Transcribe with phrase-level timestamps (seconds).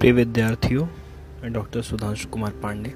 [0.00, 0.86] प्रिय विद्यार्थियों
[1.42, 2.90] मैं डॉक्टर सुधांशु कुमार पांडे,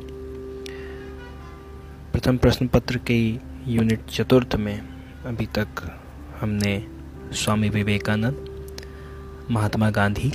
[2.12, 4.80] प्रथम प्रश्न पत्र के यूनिट चतुर्थ में
[5.26, 5.66] अभी तक
[6.40, 6.86] हमने
[7.32, 8.66] स्वामी विवेकानंद,
[9.50, 10.32] महात्मा गांधी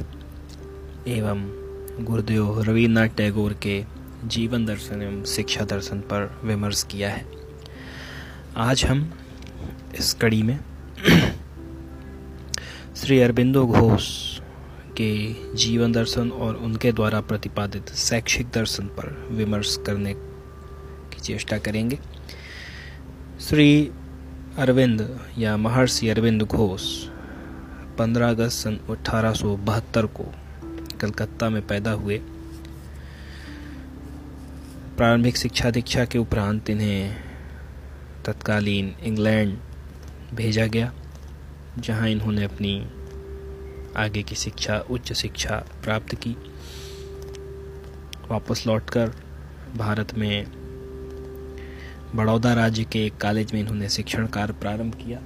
[1.08, 1.50] एवं
[2.06, 3.86] गुरुदेव रविन्द्रनाथ टैगोर के
[4.26, 7.26] जीवन दर्शन एवं शिक्षा दर्शन पर विमर्श किया है।
[8.58, 9.14] आज हम
[10.00, 10.60] इस कड़ी में
[12.96, 14.39] श्री अरबिंदो घोष
[15.02, 22.00] के जीवन दर्शन और उनके द्वारा प्रतिपादित शैक्षिक दर्शन पर विमर्श करने की चेष्टा करेंगे।
[23.40, 23.92] श्री
[24.58, 26.84] अरविंद या महर्षि अरविंद घोष
[27.98, 29.34] 15 अगस्त सन अठारह
[30.08, 30.26] को
[31.02, 32.18] कलकत्ता में पैदा हुए।
[34.98, 37.16] प्रारंभिक शिक्षा दीक्षा के उपरांत इन्हें
[38.26, 39.58] तत्कालीन इंग्लैंड
[40.34, 40.92] भेजा गया,
[41.80, 42.74] जहाँ इन्होंने अपनी
[44.00, 46.36] आगे की शिक्षा, उच्च शिक्षा प्राप्त की।
[48.32, 49.14] वापस लौटकर
[49.78, 50.46] भारत में
[52.16, 55.20] बड़ौदा राज्य के एक कॉलेज में इन्होंने शिक्षण कार्य प्रारंभ किया।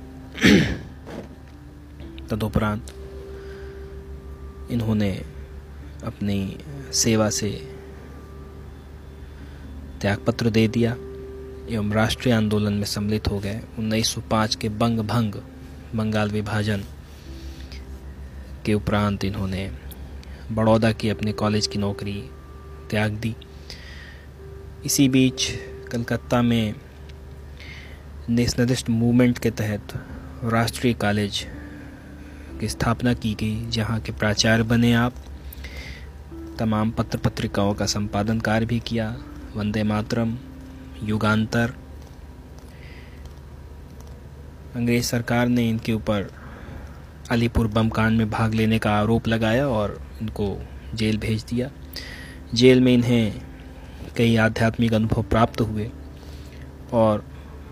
[2.27, 2.93] तदुपरांत
[4.71, 5.11] इन्होंने
[6.03, 6.57] अपनी
[6.93, 7.49] सेवा से
[10.01, 10.91] त्यागपत्र दे दिया
[11.69, 15.35] एवं राष्ट्रीय आंदोलन में सम्मिलित हो गए। 1905 के बंग भंग,
[15.95, 16.83] बंगाल विभाजन
[18.65, 19.71] के उपरांत इन्होंने
[20.51, 22.29] बड़ौदा की अपने कॉलेज की नौकरी
[22.89, 23.35] त्याग दी।
[24.85, 25.51] इसी बीच
[25.91, 26.73] कलकत्ता में
[28.29, 29.93] नेशनलिस्ट मूवमेंट के तहत
[30.43, 31.47] राष्ट्रीय कॉलेज
[32.59, 35.13] की स्थापना की गई, जहाँ के प्राचार्य बने आप।
[36.59, 39.17] तमाम पत्र पत्रिकाओं का संपादन कार्य भी किया।
[39.55, 40.37] वंदे मातरम,
[41.03, 41.73] युगांतर।
[44.75, 46.42] अंग्रेज़ सरकार ने इनके ऊपर
[47.31, 50.57] अलीपुर बम कांड में भाग लेने का आरोप लगाया और इनको
[50.95, 51.69] जेल भेज दिया।
[52.53, 53.41] जेल में इन्हें
[54.17, 55.89] कई आध्यात्मिक अनुभव प्राप्त हुए
[56.93, 57.23] और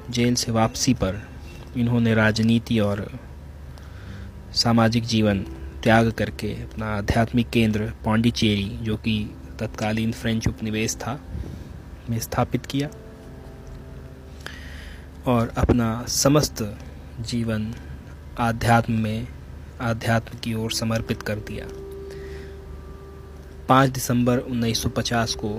[0.10, 1.22] जेल से वापसी पर
[1.78, 3.20] इन्होंने राजनीति और
[4.54, 5.40] सामाजिक जीवन
[5.84, 11.20] त्याग करके अपना आध्यात्मिक केंद्र पौंडीचेरी, जो कि तत्कालीन फ्रेंच उपनिवेश था,
[12.10, 12.90] में स्थापित किया
[15.26, 16.78] और अपना समस्त
[17.20, 17.74] जीवन
[18.40, 19.28] आध्यात्म में
[19.82, 21.66] आध्यात्म की ओर समर्पित कर दिया।
[23.70, 25.50] 5 दिसंबर 1950 को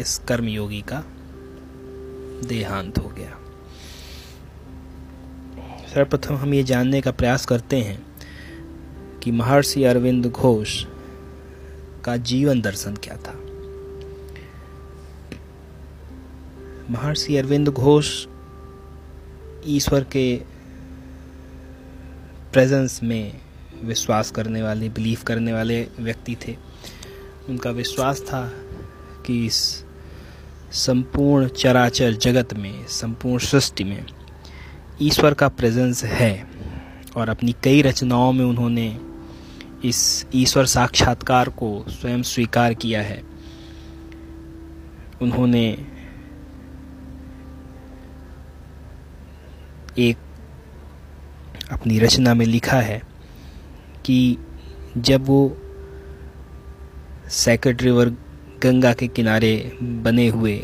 [0.00, 1.04] इस कर्मयोगी का
[2.48, 3.38] देहांत हो गया।
[5.94, 8.06] सर्वप्रथम हम ये जानने का प्रयास करते हैं
[9.22, 10.84] कि महर्षि अरविंद घोष
[12.04, 13.38] का जीवन दर्शन क्या था।
[16.90, 18.26] महर्षि अरविंद घोष
[19.66, 20.55] ईश्वर के
[22.56, 23.40] प्रेजेंस में
[23.84, 26.56] विश्वास करने वाले बिलीव करने वाले व्यक्ति थे।
[27.48, 28.52] उनका विश्वास था
[29.26, 29.84] कि इस
[30.72, 34.06] संपूर्ण चराचर जगत में, संपूर्ण सृष्टि में
[35.02, 36.48] ईश्वर का प्रेजेंस है
[37.16, 39.00] और अपनी कई रचनाओं में उन्होंने
[39.84, 43.22] इस ईश्वर साक्षात्कार को स्वयं स्वीकार किया है।
[45.22, 45.86] उन्होंने
[49.98, 50.16] एक
[51.72, 53.02] अपनी रचना में लिखा है
[54.04, 54.38] कि
[54.96, 55.56] जब वो
[57.30, 58.08] सेक्रेट रिवर
[58.62, 60.56] गंगा के किनारे बने हुए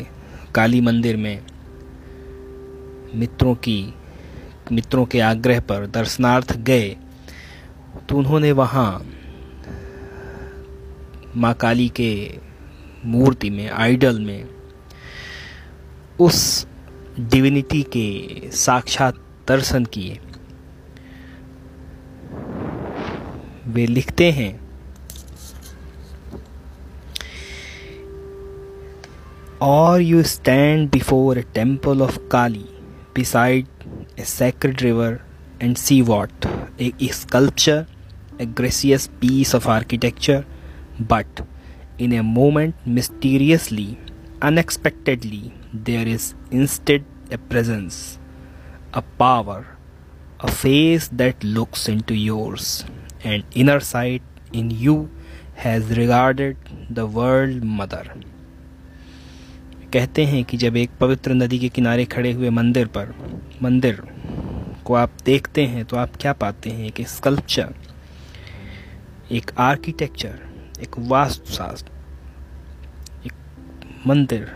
[0.55, 1.45] काली मंदिर में
[3.15, 3.93] मित्रों की,
[4.71, 6.95] मित्रों के आग्रह पर दर्शनार्थ गए
[8.09, 9.05] तो उन्होंने वहाँ
[11.35, 12.39] माँ काली के
[13.05, 14.49] मूर्ति में, आइडल में,
[16.19, 16.67] उस
[17.19, 19.15] डिविनिटी के साक्षात
[19.47, 20.19] दर्शन किए।
[23.66, 24.68] वे लिखते हैं
[29.62, 32.66] और you stand before a temple of Kali
[33.18, 33.66] beside
[34.16, 35.20] a sacred river
[35.60, 36.46] and see what
[36.78, 37.86] a, a sculpture
[38.38, 40.44] a gracious piece of architecture
[41.12, 41.40] but
[41.98, 43.98] in a moment mysteriously
[44.42, 48.18] unexpectedly there is instead a presence
[48.92, 49.66] a power
[50.40, 52.84] a face that looks into yours
[53.25, 54.21] And inner sight
[54.53, 54.95] in you
[55.65, 56.55] has regarded
[56.91, 58.05] the world mother.
[59.93, 63.13] कहते हैं कि जब एक पवित्र नदी के किनारे खड़े हुए मंदिर पर,
[63.61, 64.01] मंदिर
[64.85, 66.85] को आप देखते हैं तो आप क्या पाते हैं?
[66.85, 67.73] एक स्कल्पचर
[69.31, 70.39] एक आर्किटेक्चर
[70.81, 71.91] एक वास्तुशास्त्र,
[73.25, 73.33] एक
[74.07, 74.51] मंदिर।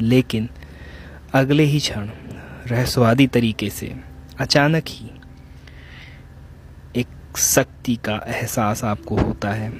[0.00, 0.48] लेकिन
[1.34, 2.10] अगले ही क्षण,
[2.66, 3.96] रहस्यवादी तरीके से,
[4.38, 5.10] अचानक ही
[7.36, 9.70] शक्ति का एहसास आपको होता है।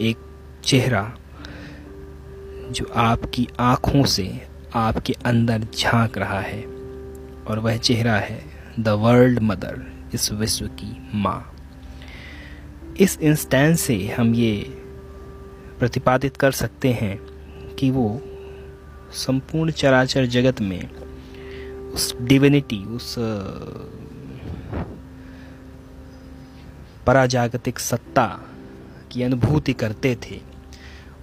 [0.00, 0.16] एक
[0.64, 1.16] चेहरा
[2.70, 6.62] जो आपकी आँखों से आपके अंदर झाँक रहा है
[7.46, 8.42] और वह चेहरा है
[8.80, 9.82] द वर्ल्ड मदर,
[10.14, 11.48] इस विश्व की माँ।
[13.00, 14.60] इस इंस्टेंस से हम ये
[15.78, 17.18] प्रतिपादित कर सकते हैं
[17.78, 18.20] कि वो
[19.12, 20.90] संपूर्ण चराचर जगत में
[21.90, 23.14] उस डिविनिटी उस
[27.06, 28.40] पराजागतिक सत्ता
[29.12, 30.36] की अनुभूति करते थे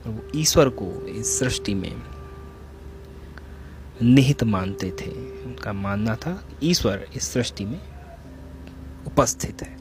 [0.05, 2.01] और वो ईश्वर को इस सृष्टि में
[4.01, 5.11] निहित मानते थे।
[5.43, 7.79] उनका मानना था ईश्वर इस सृष्टि में
[9.07, 9.77] उपस्थित है।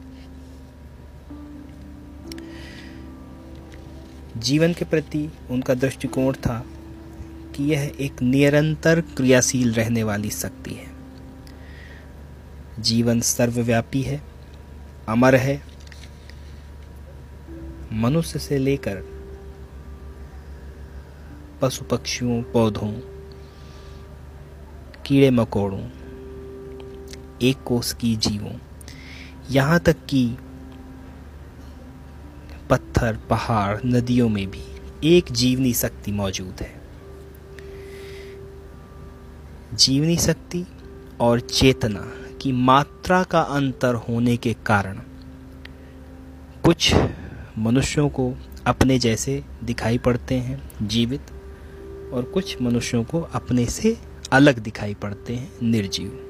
[4.36, 6.64] जीवन के प्रति उनका दृष्टिकोण था
[7.56, 10.86] कि यह एक निरंतर क्रियाशील रहने वाली शक्ति है।
[12.78, 14.22] जीवन सर्वव्यापी है,
[15.08, 15.77] अमर है
[17.92, 19.04] मनुष्य से लेकर
[21.62, 22.92] पशु पक्षियों पौधों
[25.06, 25.88] कीड़े मकोड़ों
[27.42, 28.52] एक कोष की जीवों,
[29.50, 30.36] यहाँ तक कि
[32.70, 34.62] पत्थर, पहाड़, नदियों में भी
[35.04, 36.80] एक जीवनी शक्ति मौजूद है।
[39.74, 40.66] जीवनी शक्ति
[41.20, 42.12] और चेतना
[42.42, 45.00] की मात्रा का अंतर होने के कारण
[46.64, 46.94] कुछ
[47.58, 48.34] मनुष्यों को
[48.66, 51.20] अपने जैसे दिखाई पड़ते हैं, जीवित,
[52.12, 53.98] और कुछ मनुष्यों को अपने से
[54.32, 56.24] अलग दिखाई पड़ते हैं, निर्जीव।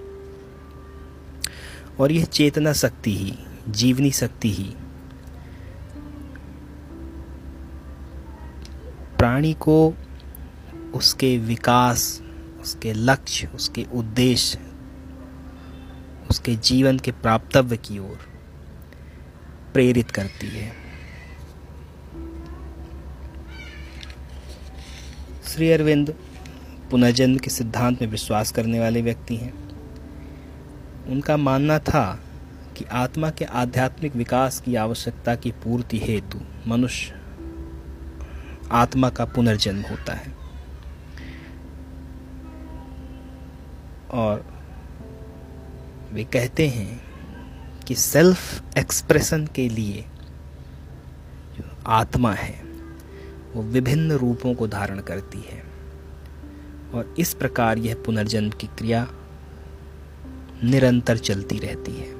[2.00, 3.38] और यह चेतना शक्ति ही,
[3.68, 4.74] जीवनी शक्ति ही,
[9.18, 9.94] प्राणी को
[10.94, 12.22] उसके विकास,
[12.60, 14.58] उसके लक्ष्य, उसके उद्देश्य,
[16.30, 18.18] उसके जीवन के प्राप्तव्य की ओर
[19.74, 20.87] प्रेरित करती है।
[25.58, 26.14] श्री अरविंद
[26.90, 29.52] पुनर्जन्म के सिद्धांत में विश्वास करने वाले व्यक्ति हैं।
[31.06, 32.20] उनका मानना था
[32.76, 37.14] कि आत्मा के आध्यात्मिक विकास की आवश्यकता की पूर्ति हेतु मनुष्य
[38.70, 40.32] आत्मा का पुनर्जन्म होता है।
[44.10, 44.46] और
[46.12, 47.00] वे कहते हैं
[47.86, 50.04] कि सेल्फ एक्सप्रेशन के लिए
[51.56, 52.67] जो आत्मा है
[53.58, 55.62] वो विभिन्न रूपों को धारण करती है।
[56.94, 59.08] और इस प्रकार यह पुनर्जन्म की क्रिया
[60.64, 62.18] निरंतर चलती रहती है।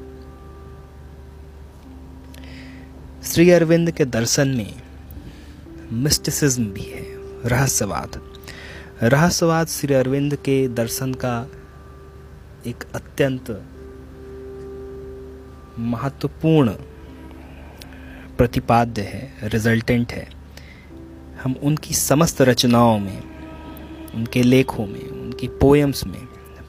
[3.23, 4.83] श्री अरविंद के दर्शन में
[5.93, 7.05] मिस्टिसिज्म भी है,
[7.49, 8.23] रहस्यवाद।
[9.03, 11.47] रहस्यवाद श्री अरविंद के दर्शन का
[12.67, 13.63] एक अत्यंत
[15.79, 16.71] महत्वपूर्ण
[18.39, 20.38] प्रतिपाद्य है रिजल्टेंट है।
[21.43, 23.23] हम उनकी समस्त रचनाओं में,
[24.15, 26.21] उनके लेखों में, उनकी पोएम्स में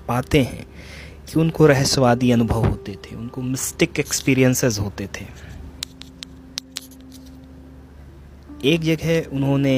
[0.07, 0.65] पाते हैं
[1.27, 5.25] कि उनको रहस्यवादी अनुभव होते थे, उनको मिस्टिक एक्सपीरियंसेस होते थे।
[8.65, 9.75] एक जगह उन्होंने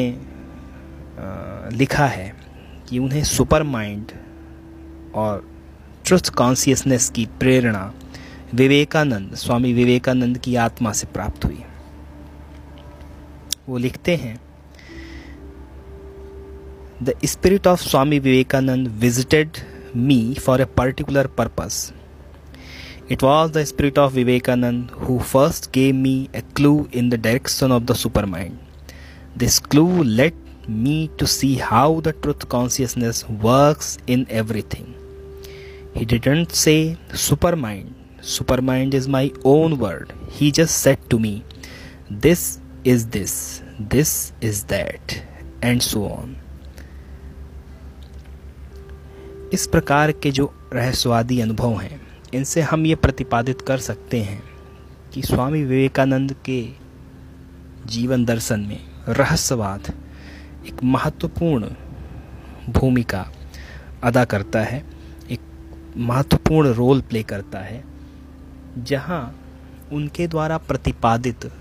[1.77, 2.33] लिखा है
[2.89, 4.11] कि उन्हें सुपर माइंड
[5.15, 5.49] और
[6.05, 7.93] ट्रुथ कॉन्सियसनेस की प्रेरणा
[8.53, 11.63] विवेकानंद, स्वामी विवेकानंद की आत्मा से प्राप्त हुई।
[13.69, 14.39] वो लिखते हैं
[17.03, 19.59] The spirit of Swami Vivekananda visited
[19.95, 21.93] me for a particular purpose.
[23.09, 27.71] It was the spirit of Vivekananda who first gave me a clue in the direction
[27.71, 28.57] of the supermind.
[29.35, 30.35] This clue led
[30.67, 34.93] me to see how the truth consciousness works in everything.
[35.95, 37.95] He didn't say supermind.
[38.19, 40.13] Supermind is my own word.
[40.29, 41.43] He just said to me,
[42.11, 45.23] This is this, this is that,
[45.63, 46.40] and so on.
[49.53, 51.99] इस प्रकार के जो रहस्यवादी अनुभव हैं,
[52.33, 54.43] इनसे हम ये प्रतिपादित कर सकते हैं
[55.13, 56.61] कि स्वामी विवेकानंद के
[57.85, 58.79] जीवन दर्शन में
[59.09, 59.93] रहस्यवाद
[60.67, 61.69] एक महत्वपूर्ण
[62.69, 63.25] भूमिका
[64.03, 64.83] अदा करता है,
[65.31, 65.39] एक
[65.97, 67.83] महत्वपूर्ण रोल प्ले करता है,
[68.77, 69.35] जहाँ
[69.91, 71.51] उनके द्वारा प्रतिपादित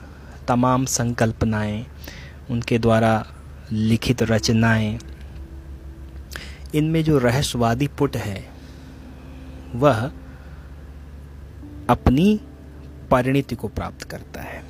[0.48, 1.86] तमाम संकल्पनाएँ,
[2.50, 3.26] उनके द्वारा
[3.72, 4.98] लिखित रचनाएँ
[6.74, 8.48] इनमें जो रहस्यवादी पुट है,
[9.74, 10.10] वह
[11.90, 12.40] अपनी
[13.10, 14.62] परिणति को प्राप्त करता है।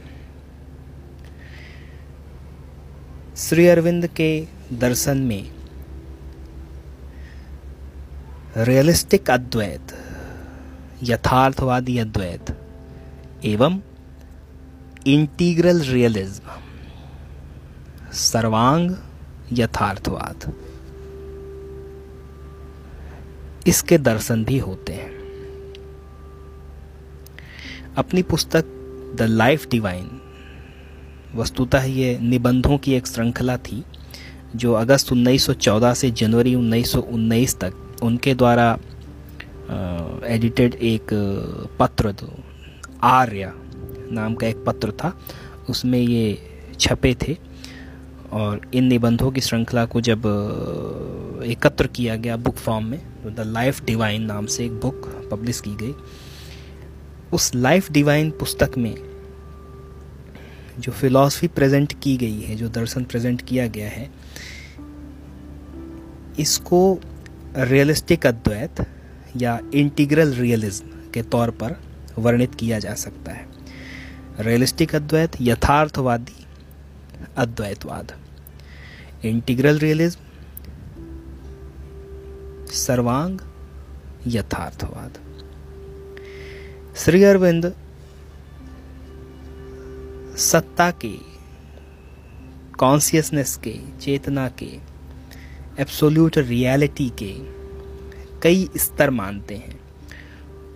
[3.36, 5.50] श्री अरविंद के दर्शन में
[8.56, 9.94] रियलिस्टिक अद्वैत,
[11.02, 12.56] यथार्थवादी अद्वैत
[13.44, 13.80] एवं
[15.06, 16.58] इंटीग्रल रियलिज्म
[18.12, 18.90] सर्वांग
[19.52, 20.52] यथार्थवाद।
[23.70, 25.10] इसके दर्शन भी होते हैं।
[27.96, 28.64] अपनी पुस्तक
[29.16, 30.08] द लाइफ डिवाइन
[31.34, 33.82] वस्तुतः ये निबंधों की एक श्रृंखला थी,
[34.56, 38.72] जो अगस्त 1914 से जनवरी 1919 तक उनके द्वारा
[40.26, 41.06] एडिटेड एक,
[41.78, 42.32] पत्र तो
[43.02, 43.52] आर्य
[44.12, 45.12] नाम का एक पत्र था,
[45.68, 46.38] उसमें ये
[46.80, 47.36] छपे थे।
[48.32, 50.26] और इन निबंधों की श्रृंखला को जब
[51.46, 55.60] एकत्र किया गया बुक फॉर्म में तो द लाइफ डिवाइन नाम से एक बुक पब्लिश
[55.60, 55.94] की गई।
[57.32, 58.94] उस लाइफ डिवाइन पुस्तक में
[60.78, 64.10] जो फिलॉसफी प्रेजेंट की गई है, जो दर्शन प्रेजेंट किया गया है,
[66.38, 67.00] इसको
[67.56, 68.86] रियलिस्टिक अद्वैत
[69.36, 71.76] या इंटीग्रल रियलिज्म के तौर पर
[72.18, 73.46] वर्णित किया जा सकता है।
[74.40, 76.46] रियलिस्टिक अद्वैत, यथार्थवादी,
[77.36, 78.19] अद्वैतवाद।
[79.24, 80.20] इंटीग्रल रियलिज्म,
[82.66, 83.40] सर्वांग
[84.26, 85.18] यथार्थवाद।
[86.96, 87.74] श्री अरविंद,
[90.36, 91.14] सत्ता के
[92.78, 94.78] कॉन्सियसनेस के, चेतना के
[95.78, 97.34] एब्सोल्यूट रियलिटी के
[98.42, 99.80] कई स्तर मानते हैं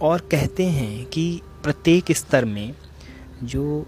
[0.02, 2.74] और कहते हैं कि प्रत्येक स्तर में
[3.42, 3.86] जो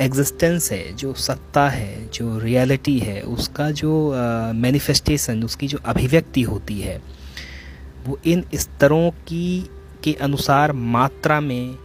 [0.00, 4.12] एग्जिस्टेंस है, जो सत्ता है, जो रियलिटी है, उसका जो
[4.54, 7.02] मैनिफेस्टेशन उसकी जो अभिव्यक्ति होती है,
[8.06, 9.70] वो इन स्तरों की,
[10.04, 11.78] के अनुसार मात्रा में,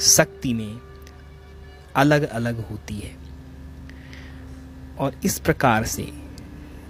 [0.00, 0.80] शक्ति में
[1.96, 3.16] अलग अलग होती है।
[4.98, 6.08] और इस प्रकार से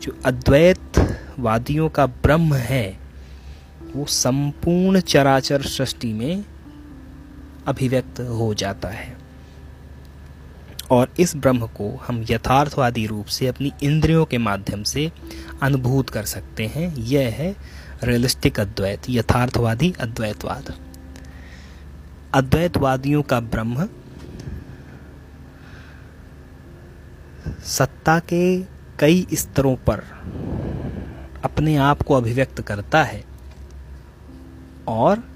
[0.02, 2.98] जो अद्वैतवादियों का ब्रह्म है,
[3.96, 6.44] वो संपूर्ण चराचर सृष्टि में
[7.66, 9.18] अभिव्यक्त हो जाता है।
[10.90, 15.12] और इस ब्रह्म को हम यथार्थवादी रूप से अपनी इंद्रियों के माध्यम से
[15.62, 17.56] अनुभूत कर सकते हैं। यह है
[18.04, 20.74] रियलिस्टिक अद्वैत, यथार्थवादी अद्वैतवाद।
[22.34, 23.88] अद्वैतवादियों का ब्रह्म
[27.64, 28.62] सत्ता के
[28.98, 29.98] कई स्तरों पर
[31.44, 33.24] अपने आप को अभिव्यक्त करता है
[34.88, 35.29] और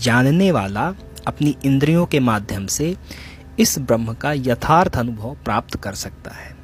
[0.00, 0.94] जानने वाला
[1.26, 2.96] अपनी इंद्रियों के माध्यम से
[3.58, 6.56] इस ब्रह्म का यथार्थ अनुभव प्राप्त कर सकता है।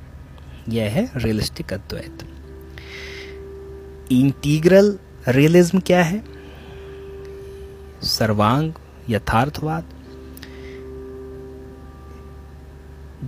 [0.68, 2.18] यह है रियलिस्टिक अद्वैत।
[4.12, 6.24] इंटीग्रल रियलिज्म क्या है?
[8.02, 8.72] सर्वांग
[9.08, 9.84] यथार्थवाद।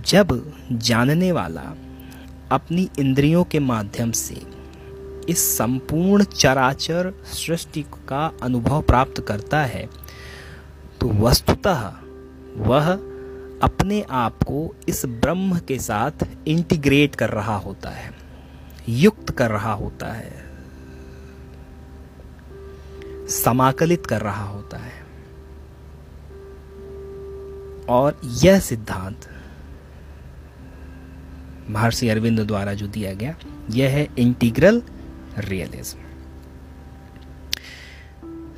[0.05, 1.73] जब जानने वाला
[2.51, 4.58] अपनी इंद्रियों के माध्यम से
[5.29, 9.87] इस संपूर्ण चराचर सृष्टि का अनुभव प्राप्त करता है
[11.01, 11.81] तो वस्तुतः
[12.57, 12.91] वह
[13.63, 18.11] अपने आप को इस ब्रह्म के साथ इंटीग्रेट कर रहा होता है,
[18.89, 20.31] युक्त कर रहा होता है,
[23.27, 24.97] समाकलित कर रहा होता है।
[27.89, 29.27] और यह सिद्धांत
[31.69, 33.35] महर्षि अरविंद द्वारा जो दिया गया,
[33.71, 34.81] यह है इंटीग्रल
[35.37, 36.07] रियलिज्म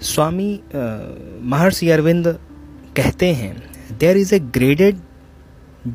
[0.04, 0.52] स्वामी
[1.52, 2.28] महर्षि अरविंद
[2.98, 3.56] कहते हैं
[4.00, 5.02] there is a graded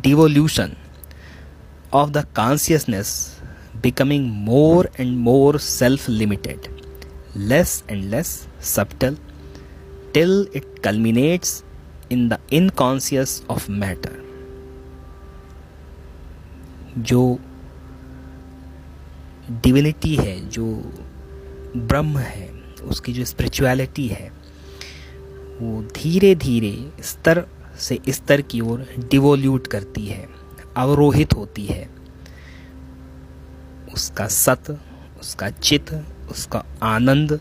[0.03, 0.77] devolution
[1.95, 3.15] of the consciousness
[3.83, 6.69] becoming more and more self limited
[7.37, 8.29] less and less
[8.75, 9.17] subtle
[10.15, 11.63] till it culminates
[12.13, 14.25] in the inconscient of matter
[17.01, 17.39] जो
[19.51, 20.93] डिविनिटी है, जो
[21.77, 22.51] ब्रह्म है,
[22.85, 24.33] उसकी जो स्पिरिचुअलिटी है,
[25.61, 27.47] वो धीरे धीरे स्तर
[27.79, 30.29] से स्तर की ओर डिवोल्यूट करती है,
[30.77, 31.91] अवरोहित होती है।
[33.95, 34.81] उसका सत,
[35.21, 37.41] उसका चित उसका आनंद,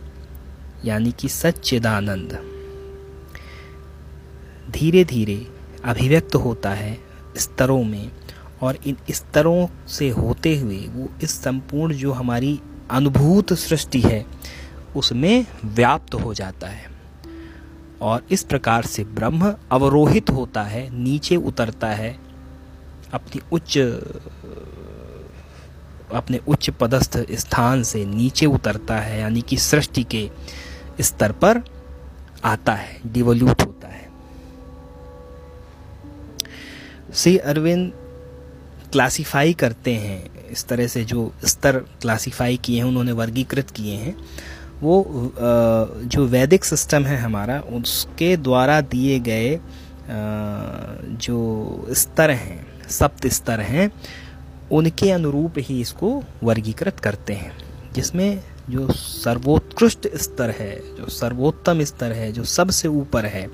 [0.85, 2.51] यानी कि सच्चिदानंद
[4.71, 5.47] धीरे धीरे
[5.85, 6.99] अभिव्यक्त होता है
[7.37, 8.11] स्तरों में।
[8.61, 14.25] और इन स्तरों से होते हुए वो इस संपूर्ण जो हमारी अनुभूत सृष्टि है,
[14.95, 16.91] उसमें व्याप्त हो जाता है।
[18.01, 22.19] और इस प्रकार से ब्रह्म अवरोहित होता है, नीचे उतरता है,
[23.13, 23.77] अपनी उच्च,
[26.13, 30.31] अपने उच्च पदस्थ स्थान से नीचे उतरता है, यानी कि सृष्टि के
[31.01, 31.61] स्तर पर
[32.43, 34.09] आता है डिवोल्यूट होता है।
[37.13, 38.04] श्री अरविंद
[38.91, 44.15] क्लासिफाई करते हैं, इस तरह से जो स्तर क्लासिफाई किए हैं, उन्होंने वर्गीकृत किए हैं,
[44.81, 45.31] वो
[46.05, 49.59] जो वैदिक सिस्टम है हमारा, उसके द्वारा दिए गए
[51.19, 53.91] जो स्तर हैं, सप्त स्तर हैं,
[54.71, 57.51] उनके अनुरूप ही इसको वर्गीकृत करते हैं,
[57.93, 63.45] जिसमें जो सर्वोत्कृष्ट स्तर है, जो सर्वोत्तम स्तर है, जो सबसे ऊपर है,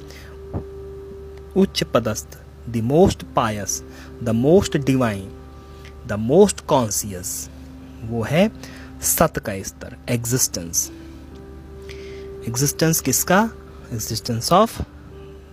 [1.57, 2.38] उच्च पदस्थ
[2.69, 3.83] the most pious
[4.23, 5.31] the most divine
[6.07, 7.49] the most conscious
[8.03, 8.51] वो है
[9.01, 10.91] सत का स्तर एग्जिस्टेंस
[12.47, 13.49] एग्जिस्टेंस किसका?
[13.93, 14.81] Existence of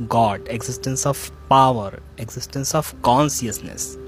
[0.02, 3.98] God existence of power existence of consciousness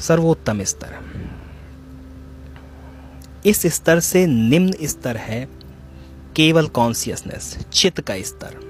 [0.00, 0.94] सर्वोत्तम स्तर.
[3.46, 5.48] इस स्तर से निम्न स्तर है
[6.36, 8.60] केवल कॉन्सियसनेस चित्त का स्तर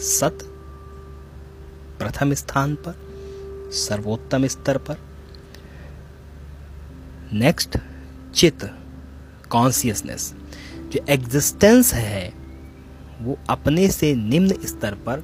[0.00, 0.51] सत
[2.02, 2.94] प्रथम स्थान पर,
[3.72, 4.96] सर्वोत्तम स्तर पर।
[7.32, 7.78] नेक्स्ट
[8.34, 8.64] चित्त
[9.50, 10.34] कॉन्सियसनेस
[10.92, 12.32] जो एग्जिस्टेंस है,
[13.20, 15.22] वो अपने से निम्न स्तर पर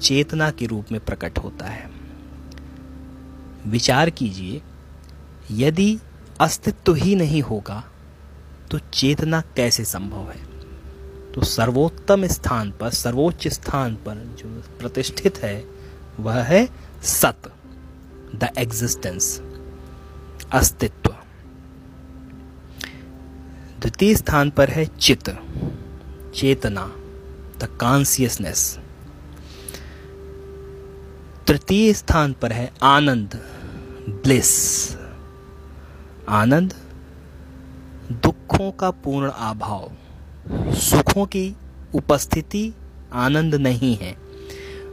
[0.00, 1.90] चेतना के रूप में प्रकट होता है।
[3.66, 4.62] विचार कीजिए,
[5.50, 5.98] यदि
[6.40, 7.84] अस्तित्व ही नहीं होगा
[8.70, 10.46] तो चेतना कैसे संभव है?
[11.32, 15.77] तो सर्वोत्तम स्थान पर, सर्वोच्च स्थान पर जो प्रतिष्ठित है
[16.20, 16.68] वह है
[17.02, 17.52] सत,
[18.34, 19.42] द एग्जिस्टेंस,
[20.52, 21.14] अस्तित्व।
[23.80, 25.30] द्वितीय स्थान पर है चित
[26.34, 26.92] चेतना,
[27.58, 28.78] द कॉन्सियसनेस।
[31.46, 33.44] तृतीय स्थान पर है आनंद,
[34.08, 34.50] ब्लिस।
[36.28, 36.74] आनंद,
[38.12, 39.92] दुखों का पूर्ण अभाव,
[40.74, 41.56] सुखों की
[41.94, 42.74] उपस्थिति
[43.12, 44.27] आनंद नहीं है।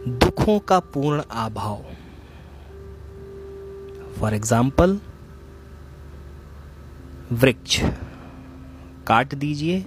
[0.07, 1.85] दुखों का पूर्ण अभाव।
[4.19, 4.99] फॉर एग्ज़ाम्पल
[7.31, 7.79] वृक्ष
[9.07, 9.79] काट दीजिए,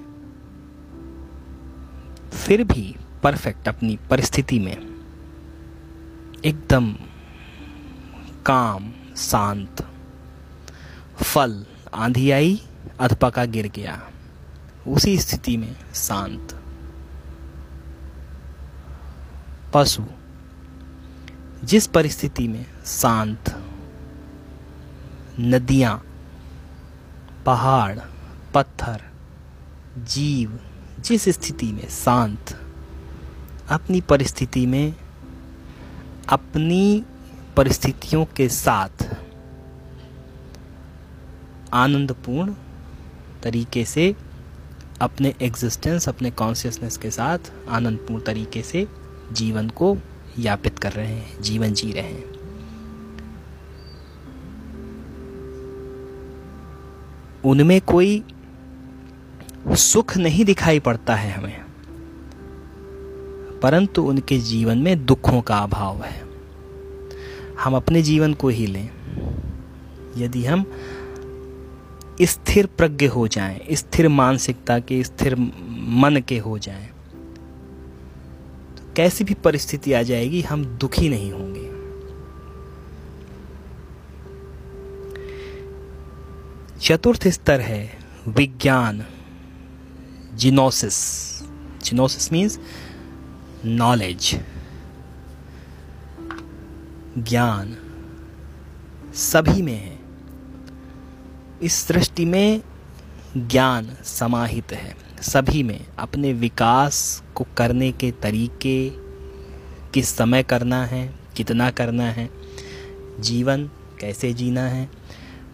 [2.34, 4.76] फिर भी परफेक्ट अपनी परिस्थिति में।
[6.44, 6.92] एकदम
[8.46, 9.86] काम, शांत।
[11.22, 12.60] फल आंधी आई,
[13.00, 14.00] अधपका गिर गया।
[14.88, 16.57] उसी स्थिति में शांत।
[19.72, 20.02] पशु,
[21.64, 23.64] जिस परिस्थिति में शांत,
[25.40, 26.02] नदियाँ,
[27.46, 27.98] पहाड़,
[28.54, 29.00] पत्थर,
[29.98, 30.58] जीव,
[31.00, 32.60] जिस स्थिति में शांत,
[33.70, 34.94] अपनी परिस्थिति में,
[36.28, 37.04] अपनी
[37.56, 39.16] परिस्थितियों के साथ,
[41.72, 42.54] आनंदपूर्ण
[43.42, 44.16] तरीके से,
[45.00, 48.88] अपने एग्जिस्टेंस अपने कॉन्शियसनेस के साथ, आनंदपूर्ण तरीके से
[49.32, 49.96] जीवन को
[50.38, 52.24] यापित कर रहे हैं जीवन जी रहे हैं।
[57.44, 58.24] उनमें कोई
[59.68, 61.60] सुख नहीं दिखाई पड़ता है हमें
[63.62, 66.22] परंतु उनके जीवन में दुखों का अभाव है।
[67.60, 68.90] हम अपने जीवन को ही लें।
[70.16, 70.64] यदि हम
[72.22, 76.90] स्थिर प्रज्ञ हो जाएँ, स्थिर मानसिकता के स्थिर मन के हो जाएँ,
[78.98, 81.68] कैसी भी परिस्थिति आ जाएगी, हम दुखी नहीं होंगे।
[86.80, 89.06] चतुर्थ स्तर है विज्ञान,
[90.34, 90.94] जिनोसिस।
[91.84, 92.60] जिनोसिस मीन्स
[93.64, 94.40] नॉलेज
[97.18, 97.76] ज्ञान।
[99.14, 99.98] सभी में है।
[101.62, 102.62] इस सृष्टि में
[103.36, 108.90] ज्ञान समाहित है। सभी में अपने विकास को करने के तरीके,
[109.94, 112.30] किस समय करना है, कितना करना है,
[113.20, 114.90] जीवन कैसे जीना है,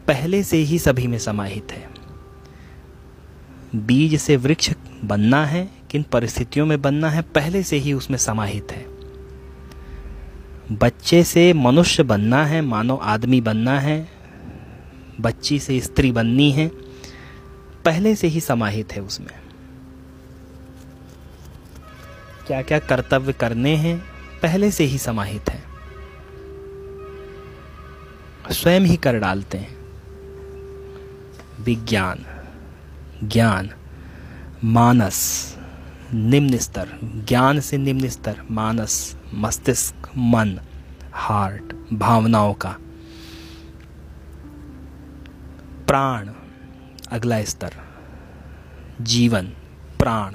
[0.06, 1.88] पहले से ही सभी में समाहित है।
[3.76, 4.70] बीज से वृक्ष
[5.04, 8.86] बनना है, किन परिस्थितियों में बनना है, पहले से ही उसमें समाहित है।
[10.72, 14.08] बच्चे से मनुष्य बनना है, मानव आदमी बनना है,
[15.20, 16.68] बच्ची से स्त्री बननी है,
[17.84, 19.43] पहले से ही समाहित है उसमें।
[22.46, 24.04] क्या क्या कर्तव्य करने हैं,
[24.42, 25.62] पहले से ही समाहित है।
[28.50, 29.76] स्वयं ही कर डालते हैं।
[31.60, 32.24] विज्ञान,
[33.24, 33.70] ज्ञान,
[34.64, 35.50] मानस,
[36.14, 40.60] निम्न स्तर, ज्ञान से निम्न स्तर, मानस, मस्तिष्क, मन,
[41.12, 42.76] हार्ट, भावनाओं का।
[45.86, 46.30] प्राण,
[47.10, 47.72] अगला स्तर,
[49.00, 49.46] जीवन,
[49.98, 50.34] प्राण।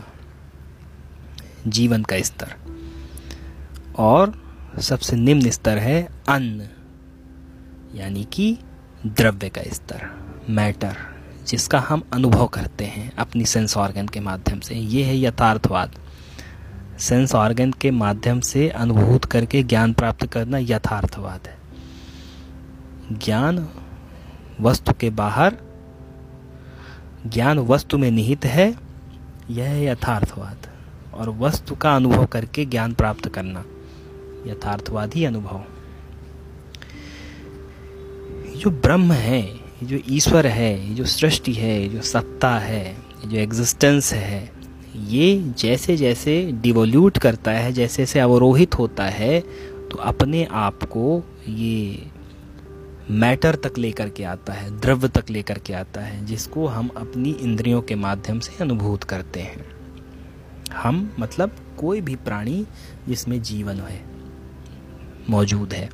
[1.69, 2.55] जीवन का स्तर।
[3.97, 6.69] और सबसे निम्न स्तर है अन्न,
[7.97, 8.58] यानी कि
[9.05, 10.10] द्रव्य का स्तर,
[10.49, 10.97] मैटर,
[11.47, 15.91] जिसका हम अनुभव करते हैं अपनी सेंस ऑर्गन के माध्यम से। ये है यथार्थवाद।
[16.99, 21.58] सेंस ऑर्गन के माध्यम से अनुभूत करके ज्ञान प्राप्त करना यथार्थवाद है।
[23.17, 23.69] ज्ञान
[24.62, 25.58] वस्तु के बाहर,
[27.27, 28.75] ज्ञान वस्तु में निहित है,
[29.49, 30.68] यह है यथार्थवाद।
[31.19, 33.63] और वस्तु का अनुभव करके ज्ञान प्राप्त करना,
[34.47, 35.63] यथार्थवादी अनुभव।
[38.58, 39.41] जो ब्रह्म है
[39.84, 44.51] जो ईश्वर है जो सृष्टि है जो सत्ता है जो एग्जिस्टेंस है,
[44.97, 49.39] ये जैसे जैसे डिवोल्यूट करता है जैसे जैसे अवरोहित होता है
[49.91, 52.05] तो अपने आप को ये
[53.12, 57.32] मैटर तक लेकर के आता है, द्रव्य तक लेकर के आता है, जिसको हम अपनी
[57.32, 59.79] इंद्रियों के माध्यम से अनुभूत करते हैं।
[60.73, 62.65] हम मतलब कोई भी प्राणी
[63.08, 64.05] जिसमें जीवन है,
[65.29, 65.89] मौजूद है।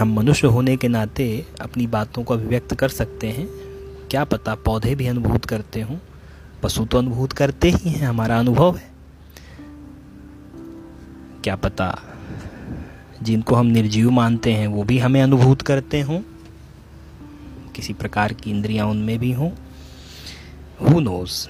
[0.00, 3.48] हम मनुष्य होने के नाते अपनी बातों को अभिव्यक्त कर सकते हैं।
[4.10, 5.96] क्या पता पौधे भी अनुभूत करते हों।
[6.62, 8.90] पशु तो अनुभूत करते ही हैं, हमारा अनुभव है।
[11.44, 12.02] क्या पता
[13.22, 16.20] जिनको हम निर्जीव मानते हैं, वो भी हमें अनुभूत करते हों।
[17.76, 19.50] किसी प्रकार की इंद्रियाँ उनमें भी हों।
[20.82, 21.48] हु नोज़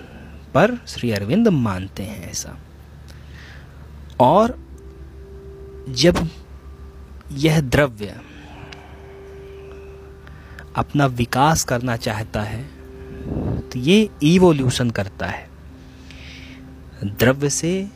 [0.58, 2.56] पर श्री अरविंद मानते हैं ऐसा।
[4.20, 4.58] और
[5.88, 6.16] जब
[7.32, 8.20] यह द्रव्य
[10.76, 12.62] अपना विकास करना चाहता है
[13.60, 15.46] तो ये इवोल्यूशन करता है।
[17.04, 17.88] द्रव्य से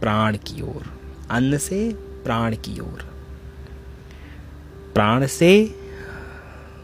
[0.00, 0.92] प्राण की ओर,
[1.30, 1.92] अन्न से
[2.24, 3.02] प्राण की ओर,
[4.94, 5.52] प्राण से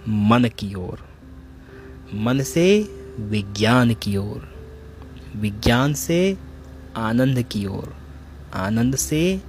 [0.09, 1.07] मन की ओर,
[2.15, 2.67] मन से
[3.21, 4.56] विज्ञान की ओर
[5.37, 6.39] विज्ञान से
[6.97, 7.97] आनंद की ओर,
[8.55, 9.43] आनंद से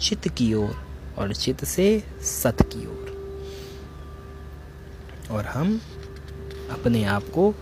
[0.00, 0.86] चित्त की ओर
[1.18, 3.00] और चित्त से सत की ओर।
[5.30, 5.80] और हम
[6.70, 7.54] अपने आप को,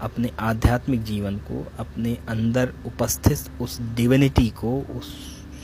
[0.00, 5.08] अपने आध्यात्मिक जीवन को, अपने अंदर उपस्थित उस डिविनिटी को, उस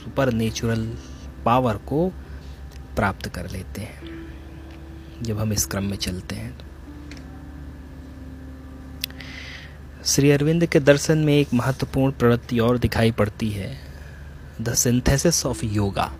[0.03, 0.97] सुपर नेचुरल
[1.45, 2.09] पावर को
[2.95, 4.09] प्राप्त कर लेते हैं।
[5.23, 6.65] जब हम इस क्रम में चलते हैं तो
[10.09, 13.77] श्री अरविंद के दर्शन में एक महत्वपूर्ण प्रवृत्ति और दिखाई पड़ती है,
[14.61, 16.11] द सिंथेसिस ऑफ़ योगा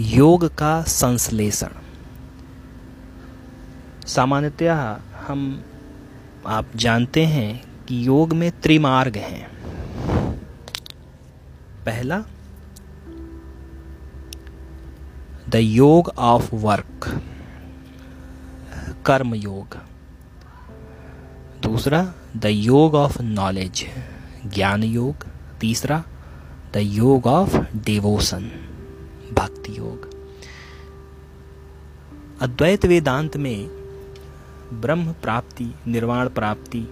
[0.00, 1.68] योग का संश्लेषण।
[4.06, 5.64] सामान्यतः हम,
[6.46, 9.48] आप जानते हैं कि योग में त्रिमार्ग हैं।
[11.86, 12.24] पहला,
[15.48, 17.22] द योग ऑफ़ वर्क
[19.06, 19.78] कर्म योग
[21.62, 23.86] दूसरा द योग ऑफ़ नॉलेज,
[24.46, 25.26] ज्ञान योग।
[25.60, 26.04] तीसरा,
[26.72, 28.50] द योग ऑफ़ डिवोशन
[29.32, 30.10] भक्ति योग।
[32.40, 33.68] अद्वैत वेदांत में
[34.72, 36.88] ब्रह्म प्राप्ति, निर्वाण प्राप्ति,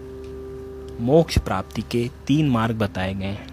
[1.00, 3.46] मोक्ष प्राप्ति के तीन मार्ग बताए गए हैं।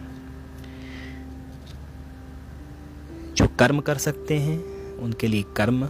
[3.35, 4.63] जो कर्म कर सकते हैं,
[4.97, 5.89] उनके लिए कर्म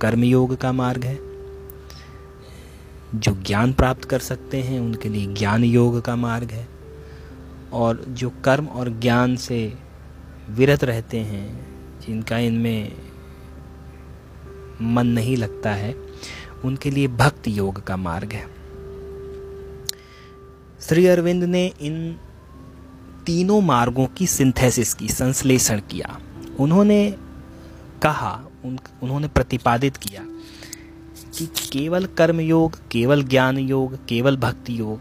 [0.00, 1.31] कर्म योग का मार्ग है।
[3.14, 6.68] जो ज्ञान प्राप्त कर सकते हैं उनके लिए ज्ञान योग का मार्ग है।
[7.72, 9.74] और जो कर्म और ज्ञान से
[10.50, 12.92] विरत रहते हैं जिनका इनमें
[14.82, 15.94] मन नहीं लगता है
[16.64, 18.46] उनके लिए भक्ति योग का मार्ग है।
[20.80, 22.16] श्री अरविंद ने इन
[23.26, 26.20] तीनों मार्गों की सिंथेसिस की संश्लेषण किया।
[26.60, 27.16] उन्होंने
[28.02, 30.26] कहा उन, उन्होंने प्रतिपादित किया
[31.34, 35.00] कि केवल कर्म योग केवल ज्ञान योग केवल भक्ति योग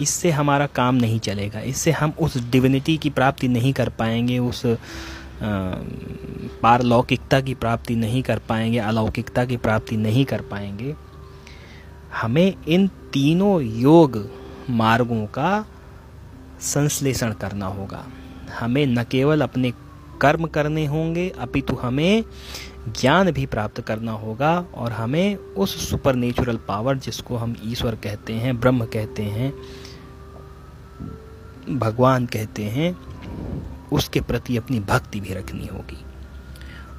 [0.00, 4.62] इससे हमारा काम नहीं चलेगा। इससे हम उस डिविनिटी की प्राप्ति नहीं कर पाएँगे, उस
[6.62, 10.94] पारलौकिकता की प्राप्ति नहीं कर पाएँगे, अलौकिकता की प्राप्ति नहीं कर पाएँगे।
[12.22, 14.28] हमें इन तीनों योग
[14.70, 15.66] मार्गों का
[16.60, 18.04] संश्लेषण करना होगा।
[18.60, 19.72] हमें न केवल अपने
[20.20, 22.24] कर्म करने होंगे, अपितु हमें
[22.88, 28.32] ज्ञान भी प्राप्त करना होगा और हमें उस सुपर नेचुरल पावर जिसको हम ईश्वर कहते
[28.32, 29.54] हैं, ब्रह्म कहते हैं,
[31.78, 32.96] भगवान कहते हैं,
[33.88, 36.04] उसके प्रति अपनी भक्ति भी रखनी होगी।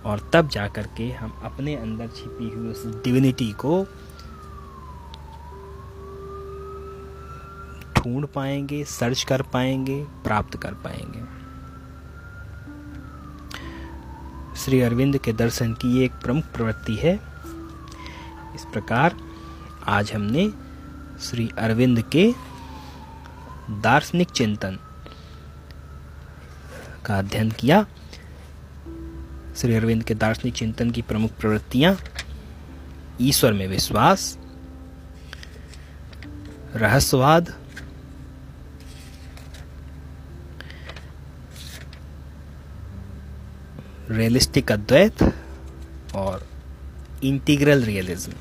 [0.06, 3.86] और तब जा कर के हम अपने अंदर छिपी हुई उस डिविनिटी को
[7.98, 11.33] ढूंढ पाएँगे सर्च कर पाएँगे, प्राप्त कर पाएँगे।
[14.58, 17.14] श्री अरविंद के दर्शन की एक प्रमुख प्रवृत्ति है।
[18.56, 19.16] इस प्रकार
[19.88, 20.50] आज हमने
[21.22, 22.34] श्री अरविंद के
[23.70, 24.80] दार्शनिक चिंतन
[27.06, 27.86] का अध्ययन किया।
[29.58, 31.98] श्री अरविंद के दार्शनिक चिंतन की प्रमुख प्रवृत्तियाँ,
[33.22, 34.38] ईश्वर में विश्वास,
[36.76, 37.54] रहस्यवाद
[44.10, 45.24] रियलिस्टिक अद्वैत
[46.16, 46.48] और
[47.24, 48.34] इंटीग्रल रियलिज्म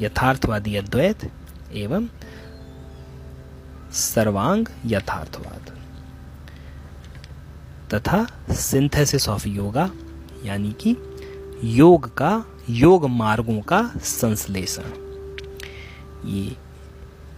[0.00, 1.30] यथार्थवादी अद्वैत
[1.72, 2.06] एवं
[3.92, 5.72] सर्वांग यथार्थवाद,
[7.94, 9.90] तथा सिंथेसिस ऑफ़ योगा
[10.44, 10.96] यानी कि
[11.64, 14.90] योग का, योग मार्गों का संश्लेषण।
[16.26, 16.56] ये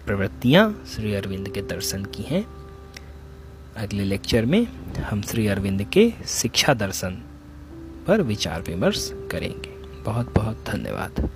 [0.07, 2.45] प्रवृत्तियाँ श्री अरविंद के दर्शन की हैं।
[3.77, 4.67] अगले लेक्चर में
[4.99, 7.11] हम श्री अरविंद के शिक्षा दर्शन
[8.07, 11.31] पर विचार विमर्श करेंगे। बहुत बहुत धन्यवाद।